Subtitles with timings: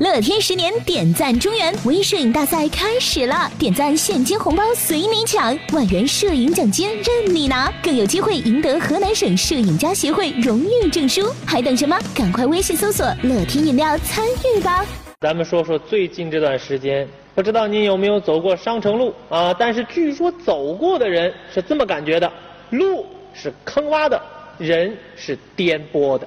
[0.00, 11.30] 乐天十年点赞中原微摄影大赛开始了，点赞现金红包随你抢，万元摄影奖金任你拿，更有机会赢得河南省摄影家协会荣誉证书。
[11.44, 11.98] 还等什么？
[12.14, 14.82] 赶快微信搜索乐天饮料参与吧！
[15.20, 19.52] 咱们说说最近这段时间，不知道您有没有走过商城路啊？
[19.52, 22.32] 但是据说走过的人是这么感觉的：
[22.70, 23.04] 路
[23.34, 24.18] 是坑洼的，
[24.56, 26.26] 人是颠簸的。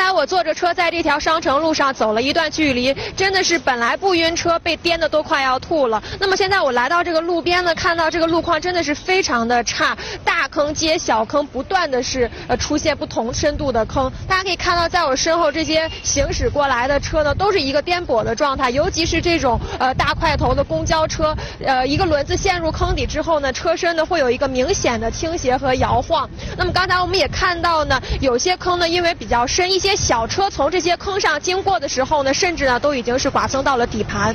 [0.00, 6.02] 刚才我坐着车在这条商城路上走了一段距离，真的是本来不晕车，被颠的都快要吐了。
[6.18, 14.10] 那么现在我来到这个路边呢，看到这个路况真的是非常的差，大坑接小坑，不断的是呃出现不同深度的坑。
[14.26, 26.26] 大家可以看到，在我身后这些行驶过来的车呢，都是一个颠簸的状态，尤其是这种呃大块头的公交车，呃一个轮子陷入坑底之后呢，车身呢会有一个明显的倾斜和摇晃。
[26.56, 29.89] 那么刚才我们也看到呢，有些坑呢因为比较深，一些。
[29.96, 34.34] 小车从这些坑上经过的时候呢，甚至呢都已经是剐蹭到了底盘。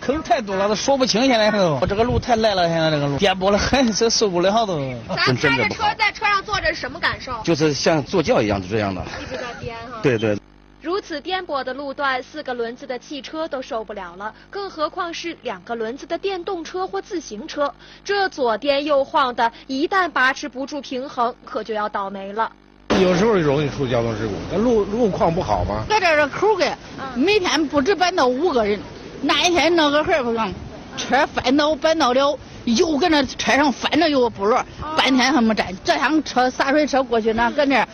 [0.00, 1.78] 坑太多了，都说不清现在都。
[1.86, 4.80] 这个路太烂了，现在这个路颠簸的很，这 受不了都。
[5.14, 7.40] 咱开着车在车上坐着是什么感受？
[7.44, 9.00] 就是像坐轿一样，就这样的。
[9.22, 10.00] 一直在颠哈。
[10.02, 10.36] 对对。
[10.80, 17.72] 如此颠簸的路段，四个轮子的汽车都受不了了，更何况是两个轮子的电动车或自行车？
[18.04, 22.50] 这左颠右晃的，一旦把持不住平衡，可就要倒霉了。
[23.00, 25.84] 有时候容易出交通事故，那路路况不好吗？
[25.88, 26.76] 搁这个口儿
[27.14, 28.78] 每天不止搬到五个人。
[29.22, 30.52] 那一天那个孩不让，
[30.96, 34.64] 车翻倒搬到了，又搁那车上翻着又不落，
[34.96, 35.66] 半天还没站。
[35.84, 37.86] 这趟车洒水车过去呢，搁那，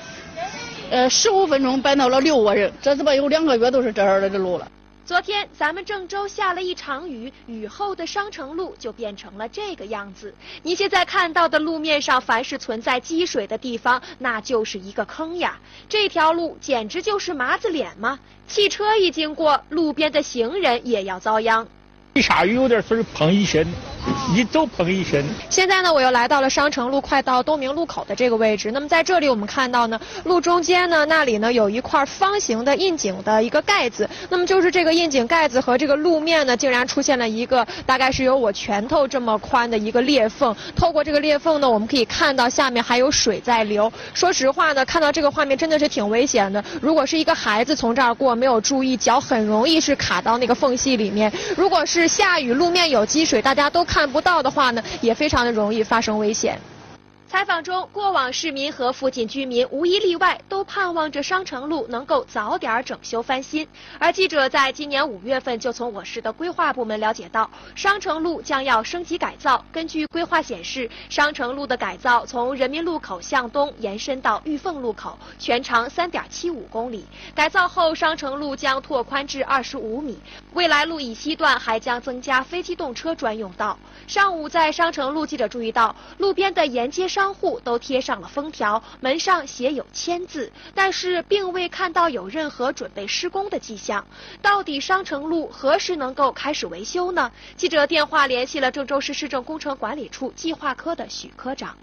[0.91, 2.71] 呃，十五分钟搬到了六个人。
[2.81, 4.67] 这怎么有两个月都是这样的这路了？
[5.09, 10.35] 昨天咱们郑州下了一场雨，雨后的商城路就变成了这个样子。
[10.63, 15.59] 你现在看到的路面上，凡是存在积水的地方，那就是一个坑呀。
[15.89, 18.21] 这条路简直就是麻子脸吗？
[18.47, 21.67] 汽车一经过，路边的行人也要遭殃。
[22.13, 23.67] 一下雨有点水碰一身。
[24.35, 25.25] 一走碰一身。
[25.49, 28.71] 现在呢，我又来到了商城路，快到东明路口的这个位置。
[28.73, 34.09] 那么在这里，我们看到呢，路中间呢，那里呢有一块方形的窨井的一个盖子。
[34.29, 40.55] 那么就是这个窨井盖子和这个路面呢，竟然出现了一个大概是有我拳头这么宽的一个裂缝。
[40.75, 43.93] 透过这个裂缝呢，我们可以看到下面还有水在流。
[44.15, 46.65] 说实话呢，看到这个画面真的是挺危险的。
[46.81, 51.33] 如果是一个孩子从这儿过，没有注意，脚很容易是卡到那个缝隙里面。
[51.57, 53.98] 如果是下雨，路面有积水，大家都看。
[53.99, 56.57] 看不到的话呢，也非常的容易发生危险。
[57.29, 63.69] 采访中，过往市民和附近居民无一例外都盼望着商城路能够早点整修翻新。
[63.99, 69.63] 而记者在今年五月份就从我市的规划部门了解到，商城路将要升级改造。
[69.71, 77.05] 根据规划显示，商城路的改造从人民路口向东延伸到玉凤路口，全长三点七五公里。
[77.35, 80.19] 改造后，商城路将拓宽至二十五米。
[80.55, 83.79] 未来路以西段还将增加非机动车专用道。
[84.07, 94.07] 上午在商城路，记者注意到路边的沿街商户都贴上了封条，门上写有“签”字，但是并未看到有任何准备施工的迹象。
[94.41, 97.33] 到底商城路何时能够开始维修呢？
[97.57, 101.77] 记者电话联系了郑州市市政工程管理处计划科的许科长。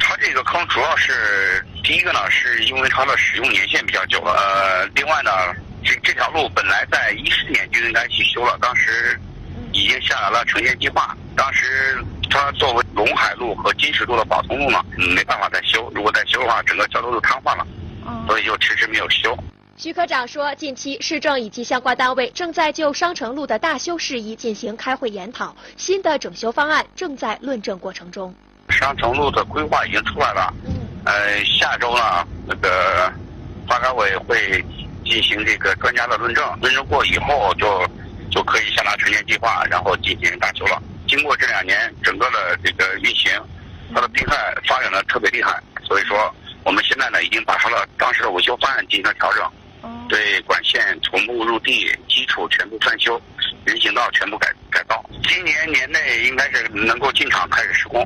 [0.00, 4.32] 它这个坑主要是第一个呢，是因为它的使用年限比较久了。
[4.32, 5.30] 呃，另外呢，
[5.84, 9.20] 这这条路本来在一四年就应该去修了，当时
[9.74, 12.02] 已经下来了城建计划，当时。
[12.34, 15.90] 它作为陇海路和金石路的保通路呢，没办法再修。
[15.92, 17.66] 如果再修的话，整个交通就瘫痪了，
[18.28, 19.36] 所以就迟迟没有修。
[19.76, 28.32] 徐科长说，近期市政以及相关单位正在就商城路的大修事宜进行开会研讨，新的整修方案正在论证过程中。
[28.68, 30.54] 商城路的规划已经出来了，
[31.04, 33.12] 呃，下周呢，那个
[33.66, 34.64] 发改委会
[35.04, 37.84] 进行这个专家的论证，论证过以后就
[38.30, 40.80] 就可以下达城建计划，然后进行大修了。
[41.12, 43.30] 经过这两年整个的这个运行，
[43.94, 44.34] 它的病害
[44.66, 49.52] 发展的特别厉害，所以说我们现在呢已经把它的当时的维修方案进行了调整，
[50.08, 53.20] 对管线从木入地基础全部翻修，
[53.66, 58.02] 人行道全部改改造，今年年内应该是能够进场开始施工。